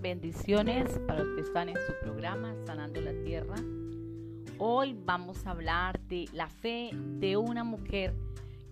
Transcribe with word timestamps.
Bendiciones 0.00 0.98
para 1.06 1.22
los 1.22 1.34
que 1.34 1.42
están 1.42 1.68
en 1.68 1.76
su 1.86 1.92
programa 2.00 2.54
Sanando 2.64 3.00
la 3.00 3.12
Tierra. 3.24 3.56
Hoy 4.58 4.96
vamos 5.04 5.46
a 5.46 5.50
hablar 5.50 6.00
de 6.08 6.28
la 6.32 6.48
fe 6.48 6.90
de 6.94 7.36
una 7.36 7.62
mujer 7.62 8.14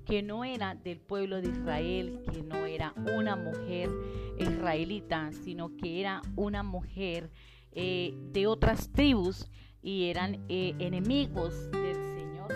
que 0.06 0.22
no 0.22 0.44
era 0.44 0.74
del 0.74 0.98
pueblo 0.98 1.42
de 1.42 1.48
Israel, 1.50 2.22
que 2.32 2.42
no 2.42 2.64
era 2.64 2.94
una 3.14 3.36
mujer 3.36 3.90
israelita, 4.38 5.30
sino 5.32 5.76
que 5.76 6.00
era 6.00 6.22
una 6.36 6.62
mujer 6.62 7.30
eh, 7.72 8.14
de 8.32 8.46
otras 8.46 8.90
tribus 8.90 9.46
y 9.82 10.06
eran 10.06 10.44
eh, 10.48 10.74
enemigos 10.78 11.70
del 11.70 11.96
Señor. 11.96 12.52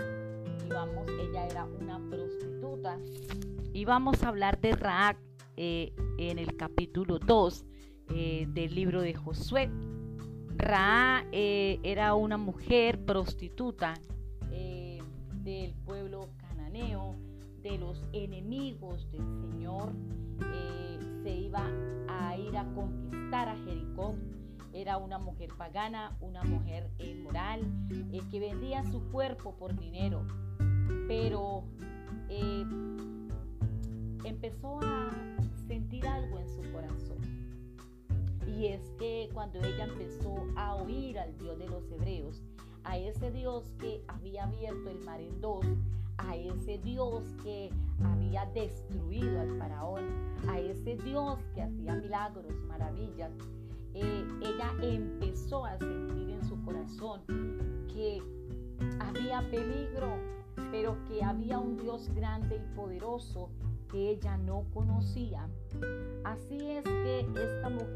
Y 0.65 0.69
vamos, 0.69 1.07
ella 1.07 1.45
era 1.45 1.65
una 1.65 1.99
prostituta. 2.09 2.97
Y 3.73 3.85
vamos 3.85 4.23
a 4.23 4.29
hablar 4.29 4.59
de 4.59 4.71
Raak 4.71 5.17
eh, 5.55 5.93
en 6.17 6.39
el 6.39 6.57
capítulo 6.57 7.19
2 7.19 7.65
eh, 8.09 8.47
del 8.49 8.75
libro 8.75 9.01
de 9.01 9.13
Josué. 9.13 9.69
Ra 10.57 11.25
eh, 11.31 11.79
era 11.83 12.15
una 12.15 12.37
mujer 12.37 13.03
prostituta 13.03 13.93
del 15.43 15.75
pueblo 15.85 16.29
cananeo, 16.39 17.15
de 17.61 17.77
los 17.77 18.03
enemigos 18.13 19.09
del 19.11 19.21
Señor. 19.41 19.93
se 21.23 21.31
iba 21.31 21.69
a 22.07 22.35
ir 22.37 22.57
a 22.57 22.65
conquistar 22.73 23.49
a 23.49 23.55
Jericó. 23.57 24.15
Era 24.73 24.97
una 24.97 25.19
mujer 25.19 25.49
pagana, 25.57 26.17
una 26.19 26.43
mujer 26.43 26.89
inmoral, 26.97 27.61
que 28.31 28.39
vendía 28.39 28.83
su 28.85 29.01
cuerpo 29.11 29.55
por 29.55 29.79
dinero. 29.79 30.25
Pero 31.07 31.63
empezó 34.25 34.79
a 34.81 35.11
sentir 35.67 36.05
algo 36.07 36.39
en 36.39 36.49
su 36.49 36.61
corazón. 36.71 37.24
Y 38.47 38.67
es 38.67 38.81
que 38.97 39.29
cuando 39.33 39.59
ella 39.59 39.85
empezó 39.85 40.35
a 40.55 40.75
oír 40.75 41.17
al 41.19 41.37
Dios 41.37 41.57
de 41.57 41.67
los 41.67 41.91
hebreos, 41.91 42.41
a 42.83 42.97
ese 42.97 43.31
Dios 43.31 43.71
que 43.79 44.03
había 44.07 44.43
abierto 44.43 44.89
el 44.89 44.99
mar 45.03 45.19
en 45.19 45.41
dos, 45.41 45.65
a 46.17 46.35
ese 46.35 46.77
Dios 46.79 47.23
que 47.43 47.69
había 48.03 48.45
destruido 48.47 49.41
al 49.41 49.57
faraón, 49.57 50.03
a 50.47 50.59
ese 50.59 50.95
Dios 50.97 51.39
que 51.53 51.63
hacía 51.63 51.95
milagros, 51.95 52.53
maravillas, 52.67 53.31
eh, 53.93 54.25
ella 54.41 54.73
empezó 54.81 55.65
a 55.65 55.77
sentir 55.77 56.29
en 56.29 56.43
su 56.43 56.61
corazón 56.63 57.21
que 57.87 58.21
había 58.99 59.39
peligro, 59.49 60.17
pero 60.69 60.97
que 61.07 61.23
había 61.23 61.59
un 61.59 61.77
Dios 61.77 62.09
grande 62.13 62.57
y 62.57 62.75
poderoso 62.75 63.49
que 63.89 64.09
ella 64.11 64.37
no 64.37 64.65
conocía. 64.73 65.47
Así 66.25 66.57
es 66.71 66.83
que 66.83 67.19
esta 67.21 67.69
mujer 67.69 67.94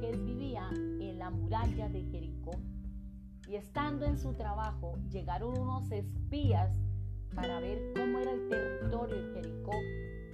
de 1.70 2.02
Jericó 2.12 2.52
y 3.48 3.56
estando 3.56 4.06
en 4.06 4.18
su 4.18 4.34
trabajo 4.34 4.98
llegaron 5.12 5.58
unos 5.58 5.90
espías 5.92 6.76
para 7.36 7.60
ver 7.60 7.94
cómo 7.96 8.20
era 8.20 8.32
el 8.32 8.50
territorio 8.50 9.16
de 9.16 9.34
Jericó, 9.34 9.72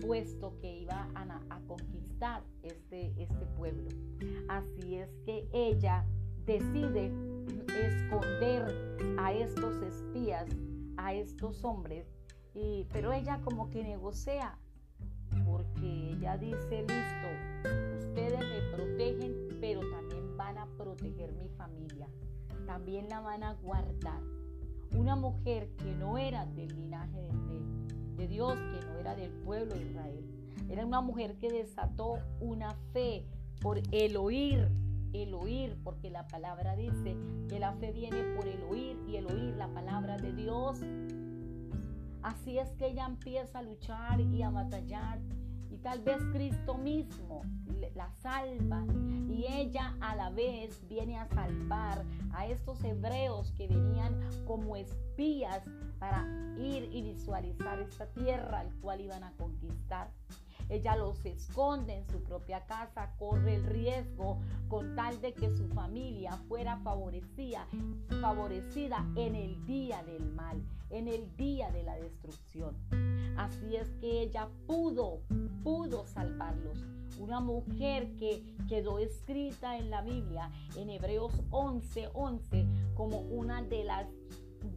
puesto 0.02 0.58
que 0.62 0.80
iba 0.80 1.10
a, 1.14 1.42
a 1.50 1.60
conquistar 1.68 2.42
este, 2.64 3.14
este 3.22 3.46
pueblo. 3.58 3.90
Así 4.48 4.96
es 4.96 5.10
que 5.26 5.48
ella 5.52 6.06
decide 6.46 7.12
esconder 7.68 8.74
a 9.20 9.34
estos 9.34 9.82
espías, 9.84 10.48
a 10.96 11.14
estos 11.14 11.66
hombres, 11.66 12.08
y, 12.54 12.88
pero 12.94 13.12
ella 13.12 13.42
como 13.44 13.70
que 13.70 13.84
negocia 13.84 14.58
porque 15.46 16.12
ella 16.12 16.38
dice, 16.38 16.86
listo, 16.88 18.08
ustedes 18.08 18.40
me 18.40 18.76
protegen, 18.76 19.58
pero 19.60 19.82
también 19.82 20.05
a 20.58 20.66
proteger 20.78 21.34
mi 21.34 21.50
familia, 21.50 22.08
también 22.66 23.10
la 23.10 23.20
van 23.22 23.44
a 23.44 23.54
guardar. 23.54 24.22
Una 24.96 25.16
mujer 25.16 25.70
que 25.78 25.94
no 25.96 26.18
era 26.18 26.46
del 26.46 26.76
linaje 26.76 27.28
de, 28.18 28.28
Dios, 28.28 28.54
que 28.56 28.86
no 28.88 29.00
era 29.00 29.16
del 29.16 29.32
pueblo 29.32 29.76
de 29.76 29.84
Israel, 29.84 30.26
era 30.70 30.86
una 30.86 31.02
mujer 31.02 31.38
que 31.38 31.52
desató 31.52 32.20
una 32.40 32.74
fe 32.94 33.26
por 33.62 33.82
el 33.92 34.18
oír 34.18 34.70
el 35.22 35.34
oír, 35.34 35.78
porque 35.84 36.10
la 36.10 36.28
palabra 36.28 36.76
dice 36.76 37.18
que 37.48 37.60
la 37.60 37.74
fe 37.74 37.92
viene 37.92 38.22
por 38.36 38.48
el 38.48 38.62
oír 38.64 39.00
y 39.08 39.16
el 39.16 39.28
oír 39.28 39.56
la 39.56 39.68
palabra 39.68 40.18
de 40.18 40.34
Dios. 40.34 40.80
Así 42.22 42.58
es 42.58 42.72
que 42.72 42.88
ella 42.88 43.06
empieza 43.06 43.60
a 43.60 43.62
luchar 43.62 44.20
y 44.20 44.42
a 44.42 44.50
batallar 44.50 45.20
y 45.70 45.78
tal 45.78 46.02
vez 46.02 46.18
Cristo 46.34 46.76
mismo 46.76 47.42
la 47.96 48.12
salva 48.12 48.84
ella 49.66 49.96
a 50.00 50.16
la 50.16 50.30
vez 50.30 50.88
viene 50.88 51.18
a 51.18 51.28
salvar 51.28 52.06
a 52.34 52.46
estos 52.46 52.84
hebreos 52.84 53.52
que 53.58 53.68
venían 53.68 54.20
como 54.46 54.76
espías 54.76 55.64
para 55.98 56.24
ir 56.60 56.88
y 56.92 57.02
visualizar 57.02 57.80
esta 57.80 58.06
tierra 58.14 58.60
al 58.60 58.72
cual 58.76 59.02
iban 59.02 59.24
a 59.24 59.32
conquistar. 59.34 60.12
Ella 60.70 60.96
los 60.96 61.24
esconde 61.26 61.96
en 61.96 62.08
su 62.08 62.24
propia 62.24 62.66
casa, 62.66 63.16
corre 63.18 63.56
el 63.56 63.66
riesgo 63.66 64.40
con 64.68 64.96
tal 64.96 65.20
de 65.22 65.34
que 65.34 65.56
su 65.56 65.68
familia 65.70 66.34
fuera 66.48 66.78
favorecida, 66.78 67.68
favorecida 68.22 69.06
en 69.16 69.36
el 69.36 69.66
día 69.66 70.04
del 70.04 70.26
mal, 70.32 70.64
en 70.92 71.08
el 71.08 71.36
día 71.38 71.72
de 71.72 71.84
la 71.84 71.96
destrucción. 71.96 72.76
Así 73.38 73.76
es 73.76 73.90
que 74.00 74.22
ella 74.22 74.50
pudo, 74.68 75.22
pudo 75.64 76.06
salvarlos. 76.08 76.80
Una 77.20 77.40
mujer 77.40 78.16
que 78.18 78.44
quedó 78.68 79.00
escrita 79.00 79.78
en 79.78 79.90
la 79.90 80.02
Biblia, 80.02 80.52
en 80.76 80.90
Hebreos 80.90 81.34
11:11, 81.50 82.10
11, 82.14 82.68
como 82.94 83.20
una 83.22 83.62
de 83.62 83.84
las 83.84 84.08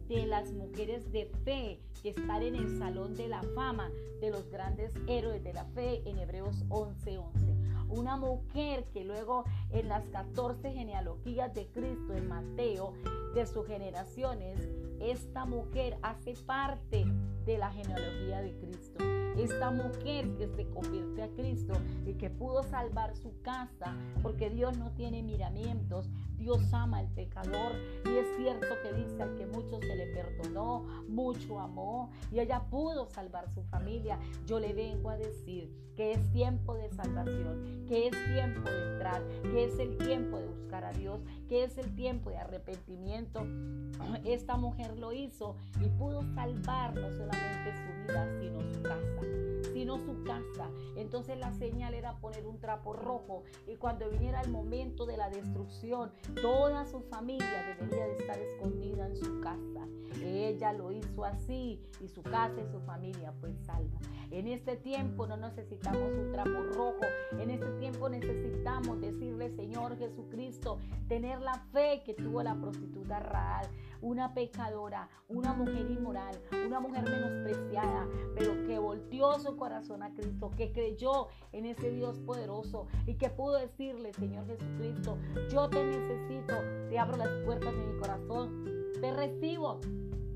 de 0.07 0.25
las 0.25 0.51
mujeres 0.53 1.11
de 1.11 1.25
fe 1.43 1.79
que 2.01 2.09
están 2.09 2.43
en 2.43 2.55
el 2.55 2.77
salón 2.77 3.15
de 3.15 3.27
la 3.27 3.41
fama 3.55 3.89
de 4.21 4.29
los 4.29 4.49
grandes 4.49 4.93
héroes 5.07 5.43
de 5.43 5.53
la 5.53 5.65
fe 5.65 6.01
en 6.05 6.19
Hebreos 6.19 6.63
11:11. 6.69 7.55
Una 7.89 8.17
mujer 8.17 8.85
que 8.93 9.03
luego 9.03 9.45
en 9.71 9.87
las 9.87 10.05
14 10.09 10.71
genealogías 10.71 11.53
de 11.55 11.67
Cristo 11.67 12.13
en 12.13 12.27
Mateo 12.27 12.93
de 13.33 13.47
sus 13.47 13.65
generaciones, 13.65 14.59
esta 14.99 15.45
mujer 15.45 15.97
hace 16.03 16.35
parte 16.45 17.05
de 17.45 17.57
la 17.57 17.71
genealogía 17.71 18.41
de 18.41 18.53
Cristo. 18.59 19.03
Esta 19.37 19.71
mujer 19.71 20.27
que 20.37 20.47
se 20.47 20.69
convierte 20.69 21.23
a 21.23 21.29
Cristo 21.29 21.73
y 22.05 22.13
que 22.13 22.29
pudo 22.29 22.63
salvar 22.63 23.15
su 23.15 23.41
casa, 23.41 23.95
porque 24.21 24.49
Dios 24.49 24.77
no 24.77 24.91
tiene 24.91 25.23
miramientos, 25.23 26.09
Dios 26.37 26.73
ama 26.73 26.99
al 26.99 27.09
pecador 27.09 27.73
y 28.05 28.17
es 28.17 28.27
cierto 28.37 28.67
que 28.81 28.93
dice 28.93 29.21
al 29.21 29.35
que 29.35 29.45
mucho 29.45 29.79
se 29.81 29.95
le 29.95 30.07
perdonó, 30.07 30.85
mucho 31.07 31.59
amó 31.59 32.11
y 32.31 32.39
ella 32.39 32.65
pudo 32.69 33.07
salvar 33.07 33.49
su 33.53 33.63
familia. 33.63 34.19
Yo 34.45 34.59
le 34.59 34.73
vengo 34.73 35.09
a 35.09 35.17
decir 35.17 35.69
que 35.95 36.13
es 36.13 36.31
tiempo 36.31 36.75
de 36.75 36.89
salvación, 36.91 37.85
que 37.85 38.07
es 38.07 38.11
tiempo 38.33 38.69
de 38.69 38.93
entrar, 38.93 39.21
que 39.43 39.65
es 39.65 39.79
el 39.79 39.97
tiempo 39.97 40.37
de 40.37 40.47
buscar 40.47 40.85
a 40.85 40.93
Dios, 40.93 41.19
que 41.49 41.65
es 41.65 41.77
el 41.77 41.93
tiempo 41.93 42.29
de 42.29 42.37
arrepentimiento. 42.37 43.45
Esta 44.25 44.57
mujer 44.57 44.97
lo 44.97 45.13
hizo 45.13 45.55
y 45.79 45.89
pudo 45.89 46.23
salvar 46.35 46.95
no 46.95 47.09
solamente 47.11 47.73
su 47.73 48.07
vida, 48.07 48.27
sino 48.39 48.61
su 48.73 48.81
casa 48.81 49.19
sino 49.79 49.97
su 49.97 50.23
casa. 50.23 50.69
Entonces 50.97 51.37
la 51.37 51.53
señal 51.53 51.93
era 51.93 52.17
poner 52.19 52.45
un 52.45 52.59
trapo 52.59 52.93
rojo 52.93 53.43
y 53.65 53.75
cuando 53.75 54.09
viniera 54.09 54.41
el 54.41 54.51
momento 54.51 55.05
de 55.05 55.15
la 55.15 55.29
destrucción, 55.29 56.11
toda 56.41 56.85
su 56.85 57.01
familia 57.01 57.77
debería 57.79 58.07
de 58.07 58.17
estar 58.17 58.39
escondida 58.39 59.07
en 59.07 59.15
su 59.15 59.39
casa. 59.39 59.87
Ella 60.21 60.73
lo 60.73 60.91
hizo 60.91 61.23
así 61.23 61.81
y 62.01 62.07
su 62.09 62.21
casa 62.23 62.61
y 62.61 62.71
su 62.71 62.81
familia 62.81 63.31
fue 63.39 63.53
salva. 63.65 63.99
En 64.31 64.47
este 64.47 64.75
tiempo 64.77 65.25
no 65.25 65.37
necesitamos 65.37 66.13
un 66.13 66.31
trapo 66.31 66.61
rojo. 66.73 67.01
En 67.39 67.49
este 67.49 67.69
tiempo 67.79 68.09
necesitamos 68.09 69.01
decirle, 69.01 69.49
Señor 69.55 69.97
Jesucristo, 69.97 70.77
tener 71.07 71.41
la 71.41 71.55
fe 71.71 72.03
que 72.05 72.13
tuvo 72.13 72.43
la 72.43 72.55
prostituta 72.55 73.19
Raal, 73.19 73.67
una 74.01 74.33
pecadora, 74.33 75.09
una 75.27 75.53
mujer 75.53 75.89
inmoral, 75.89 76.39
una 76.65 76.79
mujer 76.79 77.03
menospreciada, 77.03 78.07
pero 78.35 78.53
que 78.65 78.77
volteó 78.77 79.39
su 79.39 79.57
corazón 79.57 80.03
a 80.03 80.13
Cristo, 80.13 80.51
que 80.55 80.71
creyó 80.71 81.27
en 81.51 81.65
ese 81.65 81.89
Dios 81.89 82.19
poderoso 82.19 82.87
y 83.07 83.15
que 83.15 83.29
pudo 83.29 83.55
decirle, 83.57 84.13
Señor 84.13 84.45
Jesucristo, 84.45 85.17
yo 85.51 85.69
te 85.69 85.83
necesito, 85.83 86.53
te 86.89 86.99
abro 86.99 87.17
las 87.17 87.29
puertas 87.45 87.73
de 87.73 87.83
mi 87.83 87.99
corazón, 87.99 88.63
te 89.01 89.11
recibo 89.11 89.79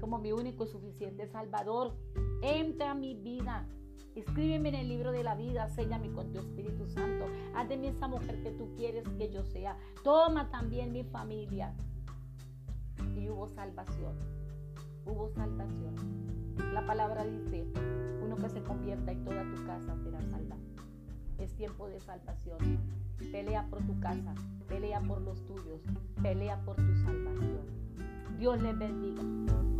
como 0.04 0.18
mi 0.18 0.34
único 0.34 0.66
y 0.66 0.68
suficiente 0.68 1.28
Salvador. 1.28 1.94
Entra 2.42 2.92
a 2.92 2.94
mi 2.94 3.16
vida. 3.16 3.66
Escríbeme 4.16 4.70
en 4.70 4.76
el 4.76 4.90
libro 4.90 5.12
de 5.12 5.24
la 5.24 5.34
vida, 5.34 5.68
séñame 5.70 6.12
con 6.12 6.32
tu 6.32 6.40
Espíritu 6.40 6.88
Santo. 6.88 7.26
Haz 7.56 7.68
de 7.68 7.78
mí 7.78 7.88
esa 7.88 8.08
mujer 8.08 8.42
que 8.44 8.52
tú 8.52 8.74
quieres 8.76 9.04
que 9.18 9.32
yo 9.32 9.44
sea. 9.44 9.78
Toma 10.04 10.52
también 10.52 10.92
mi 10.92 11.04
familia. 11.04 11.74
Y 13.16 13.30
hubo 13.30 13.48
salvación. 13.48 14.14
Hubo 15.06 15.30
salvación. 15.30 15.96
La 16.74 16.86
palabra 16.86 17.26
dice, 17.26 17.66
uno 18.24 18.36
que 18.36 18.50
se 18.50 18.62
convierta 18.62 19.12
y 19.12 19.18
toda 19.18 19.44
tu 19.44 19.66
casa 19.66 19.96
será 20.04 20.22
salva. 20.22 20.58
Es 21.40 21.54
tiempo 21.56 21.88
de 21.88 22.00
salvación. 22.00 22.58
Pelea 23.32 23.68
por 23.70 23.80
tu 23.84 24.00
casa, 24.00 24.36
pelea 24.68 25.02
por 25.02 25.22
los 25.22 25.44
tuyos, 25.46 25.82
pelea 26.22 26.64
por 26.64 26.76
tu 26.76 26.96
salvación. 26.98 27.62
Dios 28.38 28.62
les 28.62 28.78
bendiga. 28.78 29.73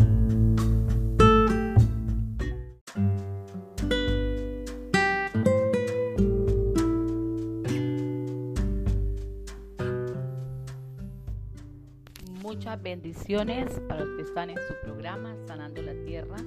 Bendiciones 12.82 13.80
para 13.88 14.04
los 14.04 14.16
que 14.16 14.24
están 14.24 14.50
en 14.50 14.58
su 14.58 14.74
programa 14.82 15.36
Sanando 15.46 15.82
la 15.84 15.94
Tierra. 16.06 16.38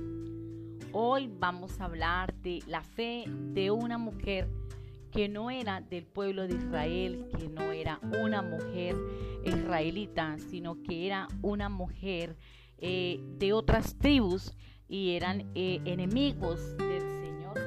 Hoy 0.93 1.31
vamos 1.39 1.81
a 1.81 1.85
hablar 1.85 2.35
de 2.43 2.63
la 2.67 2.83
fe 2.83 3.25
de 3.29 3.71
una 3.71 3.97
mujer 3.97 4.49
que 5.13 5.29
no 5.29 5.51
era 5.51 5.81
del 5.81 6.05
pueblo 6.05 6.49
de 6.49 6.57
Israel, 6.57 7.29
que 7.39 7.49
no 7.49 7.71
era 7.71 8.01
una 8.23 8.43
mujer 8.43 8.97
israelita, 9.45 10.37
sino 10.39 10.83
que 10.83 11.07
era 11.07 11.29
una 11.43 11.69
mujer 11.69 12.37
eh, 12.79 13.21
de 13.39 13.53
otras 13.53 13.97
tribus 13.97 14.53
y 14.89 15.13
eran 15.13 15.51
eh, 15.55 15.81
enemigos 15.85 16.77
del 16.77 17.03
Señor. 17.03 17.59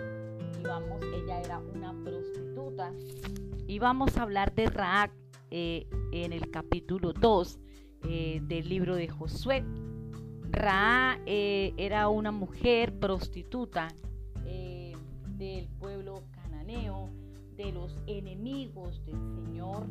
Y 0.59 0.63
vamos, 0.63 1.01
ella 1.01 1.39
era 1.39 1.59
una 1.59 1.93
prostituta. 2.03 2.91
Y 3.67 3.79
vamos 3.79 4.17
a 4.17 4.23
hablar 4.23 4.53
de 4.53 4.65
Raak 4.65 5.11
eh, 5.49 5.87
en 6.11 6.33
el 6.33 6.51
capítulo 6.51 7.13
2 7.13 7.59
del 8.01 8.69
libro 8.69 8.95
de 8.95 9.07
Josué. 9.07 9.63
Ra 10.51 11.19
era 11.25 12.09
una 12.09 12.31
mujer 12.31 12.97
prostituta 12.97 13.89
del 15.39 15.69
pueblo 15.79 16.23
cananeo 16.33 17.09
de 17.55 17.71
los 17.71 17.97
enemigos 18.07 19.03
del 19.05 19.15
Señor, 19.35 19.87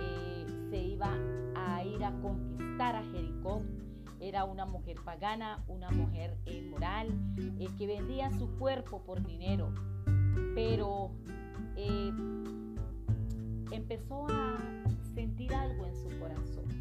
eh, 0.00 0.46
se 0.70 0.78
iba 0.78 1.16
a 1.54 1.82
ir 1.82 2.04
a 2.04 2.12
conquistar 2.20 2.96
a 2.96 3.02
Jericó. 3.04 3.62
Era 4.20 4.44
una 4.44 4.66
mujer 4.66 4.96
pagana, 5.04 5.64
una 5.66 5.90
mujer 5.90 6.36
inmoral, 6.46 7.08
eh, 7.58 7.68
que 7.76 7.86
vendía 7.86 8.30
su 8.32 8.46
cuerpo 8.58 9.02
por 9.02 9.26
dinero, 9.26 9.72
pero 10.54 11.10
eh, 11.76 12.12
empezó 13.72 14.26
a 14.28 14.58
sentir 15.14 15.52
algo 15.54 15.86
en 15.86 15.96
su 15.96 16.08
corazón. 16.20 16.71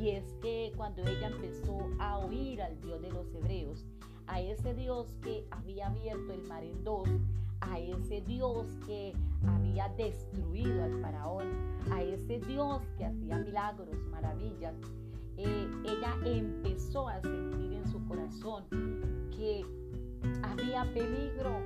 Y 0.00 0.10
es 0.10 0.24
que 0.40 0.72
cuando 0.76 1.02
ella 1.02 1.26
empezó 1.28 1.78
a 1.98 2.18
oír 2.18 2.62
al 2.62 2.80
Dios 2.80 3.02
de 3.02 3.10
los 3.10 3.34
hebreos, 3.34 3.84
a 4.28 4.40
ese 4.40 4.74
Dios 4.74 5.12
que 5.22 5.44
había 5.50 5.88
abierto 5.88 6.32
el 6.32 6.42
mar 6.46 6.62
en 6.62 6.84
dos, 6.84 7.08
a 7.60 7.78
ese 7.78 8.20
Dios 8.20 8.66
que 8.86 9.12
había 9.46 9.88
destruido 9.90 10.84
al 10.84 11.00
faraón, 11.00 11.48
a 11.90 12.02
ese 12.02 12.38
Dios 12.40 12.82
que 12.96 13.06
hacía 13.06 13.38
milagros, 13.38 13.96
maravillas, 14.10 14.74
eh, 15.36 15.68
ella 15.84 16.14
empezó 16.24 17.08
a 17.08 17.20
sentir 17.20 17.72
en 17.72 17.86
su 17.88 18.04
corazón 18.06 18.64
que 19.36 19.64
había 20.42 20.84
peligro, 20.92 21.60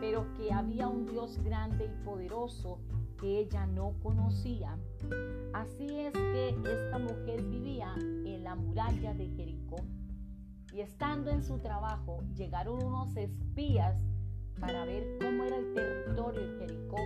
pero 0.00 0.26
que 0.36 0.52
había 0.52 0.88
un 0.88 1.06
Dios 1.06 1.38
grande 1.42 1.86
y 1.86 2.04
poderoso 2.04 2.78
que 3.18 3.40
ella 3.40 3.66
no 3.66 3.94
conocía. 4.02 4.76
Así 5.52 5.86
es 6.00 6.12
que 6.12 6.48
esta 6.64 6.98
mujer 6.98 7.43
de 8.74 9.28
Jericó 9.36 9.76
y 10.72 10.80
estando 10.80 11.30
en 11.30 11.44
su 11.44 11.60
trabajo 11.60 12.18
llegaron 12.34 12.82
unos 12.82 13.16
espías 13.16 13.96
para 14.58 14.84
ver 14.84 15.16
cómo 15.20 15.44
era 15.44 15.58
el 15.58 15.72
territorio 15.74 16.40
de 16.40 16.58
Jericó, 16.58 16.96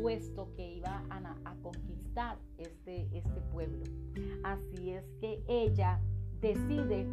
puesto 0.00 0.54
que 0.54 0.76
iba 0.76 1.02
a, 1.10 1.56
conquistar 1.62 2.38
este, 2.58 3.08
este 3.12 3.40
pueblo. 3.52 3.84
Así 4.44 4.90
es 4.90 5.04
que 5.20 5.42
ella 5.48 6.00
decide 6.40 7.08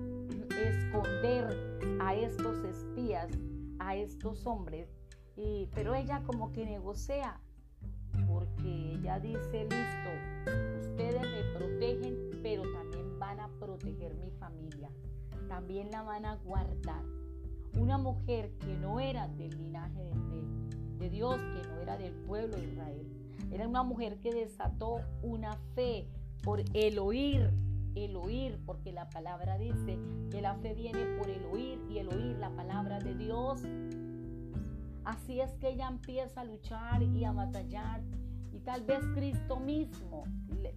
esconder 0.63 1.57
a 1.99 2.13
estos 2.13 2.63
espías, 2.65 3.31
a 3.79 3.95
estos 3.95 4.45
hombres, 4.45 4.89
y, 5.35 5.69
pero 5.73 5.95
ella 5.95 6.21
como 6.27 6.51
que 6.51 6.65
negocia, 6.65 7.39
porque 8.27 8.93
ella 8.93 9.19
dice, 9.19 9.63
listo, 9.63 10.87
ustedes 10.87 11.21
me 11.21 11.57
protegen, 11.57 12.39
pero 12.43 12.61
también 12.61 12.86
proteger 13.77 14.15
mi 14.15 14.31
familia, 14.31 14.89
también 15.47 15.91
la 15.91 16.01
van 16.01 16.25
a 16.25 16.35
guardar 16.35 17.03
una 17.77 17.97
mujer 17.97 18.51
que 18.59 18.75
no 18.77 18.99
era 18.99 19.27
del 19.27 19.55
linaje 19.57 20.09
de, 20.99 21.09
Dios, 21.09 21.35
que 21.37 21.67
no 21.69 21.81
era 21.81 21.97
del 21.97 22.13
pueblo 22.13 22.57
de 22.57 22.65
Israel. 22.65 23.07
Era 23.51 23.67
una 23.67 23.83
mujer 23.83 24.19
que 24.19 24.33
desató 24.33 24.99
una 25.21 25.55
fe 25.75 26.07
por 26.43 26.63
el 26.73 26.99
oír, 26.99 27.51
el 27.95 28.15
oír, 28.15 28.59
porque 28.65 28.91
la 28.91 29.09
palabra 29.09 29.57
dice 29.57 29.99
que 30.31 30.41
la 30.41 30.55
fe 30.55 30.73
viene 30.73 31.05
por 31.17 31.29
el 31.29 31.45
oír 31.45 31.79
y 31.89 31.99
el 31.99 32.09
oír 32.09 32.37
la 32.39 32.49
palabra 32.49 32.99
de 32.99 33.15
Dios. 33.15 33.61
Así 35.05 35.39
es 35.39 35.53
que 35.53 35.69
ella 35.69 35.87
empieza 35.87 36.41
a 36.41 36.45
luchar 36.45 37.03
y 37.03 37.23
a 37.23 37.31
batallar 37.31 38.01
y 38.51 38.59
tal 38.59 38.83
vez 38.83 38.99
Cristo 39.13 39.57
mismo 39.57 40.23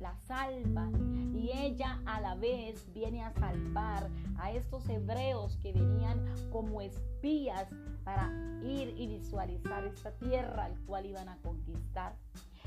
la 0.00 0.14
salva 0.16 0.90
y 1.34 1.39
ella 1.70 2.00
a 2.04 2.20
la 2.20 2.34
vez 2.34 2.92
viene 2.92 3.22
a 3.22 3.32
salvar 3.32 4.10
a 4.38 4.50
estos 4.50 4.88
hebreos 4.88 5.56
que 5.62 5.72
venían 5.72 6.24
como 6.50 6.80
espías 6.80 7.68
para 8.04 8.28
ir 8.62 8.94
y 8.98 9.06
visualizar 9.06 9.84
esta 9.84 10.10
tierra 10.18 10.64
al 10.64 10.78
cual 10.86 11.06
iban 11.06 11.28
a 11.28 11.36
conquistar. 11.38 12.16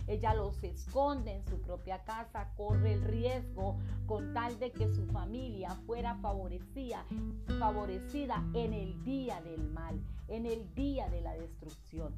Ella 0.07 0.33
los 0.33 0.61
esconde 0.63 1.31
en 1.33 1.45
su 1.45 1.61
propia 1.61 2.03
casa, 2.03 2.51
corre 2.57 2.93
el 2.93 3.03
riesgo 3.03 3.77
con 4.05 4.33
tal 4.33 4.59
de 4.59 4.71
que 4.71 4.93
su 4.93 5.05
familia 5.07 5.71
fuera 5.85 6.15
favorecida, 6.15 7.05
favorecida 7.59 8.43
en 8.53 8.73
el 8.73 9.01
día 9.03 9.41
del 9.41 9.63
mal, 9.69 10.01
en 10.27 10.45
el 10.45 10.73
día 10.75 11.09
de 11.09 11.21
la 11.21 11.33
destrucción. 11.33 12.13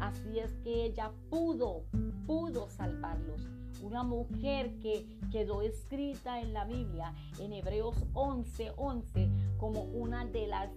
Así 0.00 0.38
es 0.38 0.52
que 0.64 0.84
ella 0.84 1.12
pudo, 1.28 1.84
pudo 2.26 2.68
salvarlos. 2.70 3.46
Una 3.82 4.02
mujer 4.02 4.78
que 4.80 5.06
quedó 5.30 5.62
escrita 5.62 6.40
en 6.40 6.52
la 6.52 6.64
Biblia, 6.64 7.14
en 7.38 7.52
Hebreos 7.52 7.96
11:11, 8.14 8.72
11, 8.76 9.30
como 9.58 9.82
una 9.82 10.24
de 10.24 10.46
las 10.46 10.70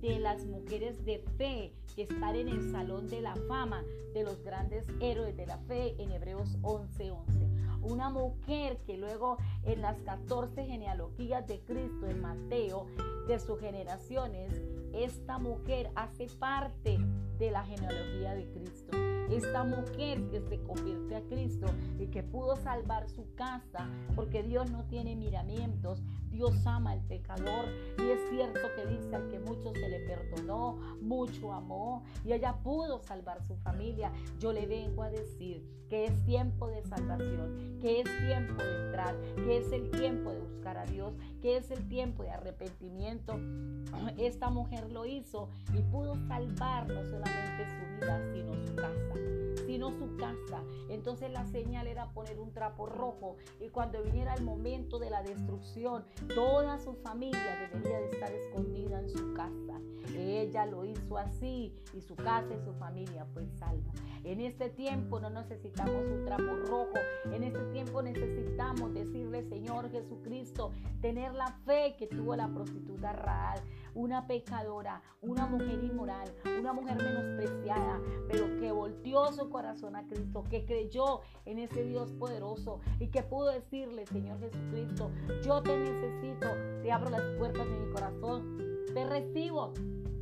de 0.00 0.18
las 0.18 0.44
mujeres 0.46 1.04
de 1.04 1.18
fe 1.36 1.72
que 1.94 2.02
están 2.02 2.36
en 2.36 2.48
el 2.48 2.70
salón 2.70 3.08
de 3.08 3.20
la 3.20 3.34
fama 3.48 3.84
de 4.14 4.24
los 4.24 4.42
grandes 4.42 4.86
héroes 5.00 5.36
de 5.36 5.46
la 5.46 5.58
fe 5.58 5.94
en 5.98 6.12
Hebreos 6.12 6.56
11:11. 6.62 7.10
11. 7.10 7.52
Una 7.82 8.10
mujer 8.10 8.78
que 8.86 8.96
luego 8.96 9.38
en 9.64 9.82
las 9.82 9.98
14 10.02 10.64
genealogías 10.64 11.46
de 11.48 11.60
Cristo 11.60 12.06
en 12.06 12.20
Mateo 12.20 12.86
de 13.26 13.40
sus 13.40 13.58
generaciones, 13.58 14.62
esta 14.92 15.38
mujer 15.38 15.90
hace 15.96 16.28
parte 16.38 16.98
de 17.38 17.50
la 17.50 17.64
genealogía 17.64 18.34
de 18.34 18.46
Cristo. 18.52 19.11
Esta 19.32 19.64
mujer 19.64 20.28
que 20.28 20.42
se 20.42 20.62
convierte 20.62 21.16
a 21.16 21.22
Cristo 21.22 21.66
y 21.98 22.08
que 22.08 22.22
pudo 22.22 22.54
salvar 22.56 23.08
su 23.08 23.34
casa, 23.34 23.88
porque 24.14 24.42
Dios 24.42 24.70
no 24.70 24.84
tiene 24.84 25.16
miramientos, 25.16 26.02
Dios 26.30 26.66
ama 26.66 26.92
al 26.92 27.00
pecador 27.00 27.64
y 27.98 28.10
es 28.10 28.20
cierto 28.28 28.60
que 28.76 28.86
dice 28.86 29.16
al 29.16 29.28
que 29.28 29.38
mucho 29.38 29.72
se 29.72 29.88
le 29.88 30.00
perdonó, 30.00 30.78
mucho 31.00 31.50
amó 31.52 32.04
y 32.26 32.32
ella 32.32 32.58
pudo 32.62 33.00
salvar 33.00 33.42
su 33.46 33.56
familia. 33.56 34.12
Yo 34.38 34.52
le 34.52 34.66
vengo 34.66 35.02
a 35.02 35.08
decir 35.08 35.66
que 35.88 36.04
es 36.06 36.24
tiempo 36.24 36.68
de 36.68 36.82
salvación, 36.82 37.78
que 37.80 38.00
es 38.00 38.04
tiempo 38.26 38.62
de 38.62 38.86
entrar, 38.86 39.14
que 39.36 39.58
es 39.58 39.72
el 39.72 39.90
tiempo 39.90 40.30
de 40.30 40.40
buscar 40.40 40.76
a 40.76 40.84
Dios, 40.84 41.14
que 41.42 41.56
es 41.56 41.70
el 41.70 41.86
tiempo 41.88 42.22
de 42.22 42.30
arrepentimiento. 42.30 43.38
Esta 44.16 44.48
mujer 44.48 44.90
lo 44.90 45.04
hizo 45.04 45.48
y 45.74 45.82
pudo 45.90 46.14
salvar 46.28 46.88
no 46.88 47.02
solamente 47.02 47.66
su 47.68 48.00
vida, 48.00 48.20
sino 48.32 48.66
su 48.66 48.74
casa 48.76 49.41
sino 49.72 49.90
su 49.90 50.16
casa. 50.18 50.62
Entonces 50.90 51.32
la 51.32 51.46
señal 51.46 51.86
era 51.86 52.12
poner 52.12 52.38
un 52.38 52.52
trapo 52.52 52.84
rojo 52.84 53.36
y 53.58 53.70
cuando 53.70 54.02
viniera 54.02 54.34
el 54.34 54.44
momento 54.44 54.98
de 54.98 55.08
la 55.08 55.22
destrucción, 55.22 56.04
toda 56.34 56.78
su 56.78 56.92
familia 56.96 57.70
debería 57.72 58.00
de 58.00 58.10
estar 58.10 58.30
escondida 58.30 59.00
en 59.00 59.08
su 59.08 59.32
casa. 59.32 59.80
Ella 60.14 60.66
lo 60.66 60.84
hizo 60.84 61.16
así 61.16 61.74
y 61.94 62.02
su 62.02 62.14
casa 62.16 62.52
y 62.54 62.62
su 62.66 62.74
familia 62.74 63.24
fue 63.32 63.46
salva. 63.46 63.92
En 64.24 64.40
este 64.40 64.68
tiempo 64.68 65.18
no 65.18 65.30
necesitamos 65.30 66.04
un 66.06 66.24
trapo 66.24 66.54
rojo. 66.66 66.98
En 67.32 67.42
este 67.42 67.64
tiempo 67.72 68.02
necesitamos 68.02 68.92
decirle, 68.94 69.42
Señor 69.48 69.90
Jesucristo, 69.90 70.70
tener 71.00 71.34
la 71.34 71.48
fe 71.64 71.96
que 71.98 72.06
tuvo 72.06 72.36
la 72.36 72.48
prostituta 72.48 73.12
Raal, 73.12 73.60
una 73.94 74.26
pecadora, 74.26 75.02
una 75.22 75.46
mujer 75.46 75.82
inmoral, 75.82 76.32
una 76.60 76.72
mujer 76.72 76.96
menospreciada, 76.96 78.00
pero 78.28 78.46
que 78.60 78.70
volteó 78.70 79.32
su 79.32 79.48
corazón 79.50 79.61
a 79.64 80.02
Cristo, 80.08 80.44
que 80.50 80.64
creyó 80.64 81.20
en 81.44 81.58
ese 81.58 81.84
Dios 81.84 82.12
poderoso 82.12 82.80
y 82.98 83.08
que 83.08 83.22
pudo 83.22 83.50
decirle, 83.50 84.06
Señor 84.06 84.38
Jesucristo, 84.40 85.10
yo 85.44 85.62
te 85.62 85.76
necesito, 85.76 86.48
te 86.82 86.90
abro 86.90 87.10
las 87.10 87.22
puertas 87.38 87.66
de 87.66 87.78
mi 87.78 87.92
corazón, 87.92 88.58
te 88.92 89.06
recibo 89.06 89.72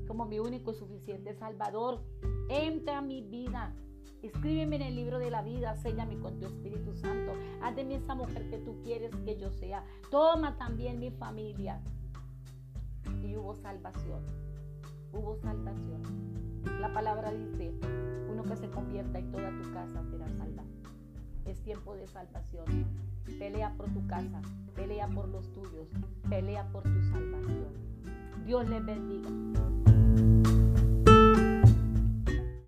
como 0.07 0.27
mi 0.27 0.39
único 0.39 0.73
y 0.73 0.75
suficiente 0.75 1.35
Salvador. 1.35 2.01
Entra 2.49 2.99
a 2.99 3.03
mi 3.03 3.23
vida, 3.23 3.75
Escríbeme 4.23 4.77
en 4.77 4.83
el 4.83 4.97
libro 4.97 5.19
de 5.19 5.31
la 5.31 5.41
vida, 5.41 5.75
séñame 5.77 6.19
con 6.19 6.39
tu 6.39 6.47
Espíritu 6.47 6.93
Santo. 6.95 7.33
Haz 7.63 7.75
de 7.75 7.85
mí 7.85 7.95
esa 7.95 8.15
mujer 8.15 8.51
que 8.51 8.59
tú 8.59 8.79
quieres 8.83 9.11
que 9.25 9.39
yo 9.39 9.51
sea. 9.51 9.83
Toma 10.11 10.59
también 10.59 11.01
mi 11.01 11.11
familia. 11.11 11.81
Y 13.23 13.35
hubo 13.35 13.55
salvación. 13.55 14.50
Hubo 15.13 15.37
salvación. 15.37 16.03
La 16.81 16.93
palabra 16.93 17.33
dice, 17.33 17.73
uno 18.31 18.43
que 18.45 18.57
se 18.57 18.71
convierta 18.71 19.19
y 19.19 19.25
toda 19.25 19.51
tu 19.51 19.73
casa 19.73 20.03
será 20.11 20.29
salva. 20.29 20.63
Es 21.45 21.61
tiempo 21.63 21.95
de 21.95 22.07
salvación. 22.07 22.65
Pelea 23.39 23.75
por 23.77 23.91
tu 23.91 24.07
casa, 24.07 24.41
pelea 24.75 25.09
por 25.09 25.29
los 25.29 25.53
tuyos, 25.53 25.89
pelea 26.29 26.69
por 26.71 26.83
tu 26.83 27.03
salvación. 27.11 27.69
Dios 28.45 28.69
les 28.69 28.85
bendiga. 28.85 29.29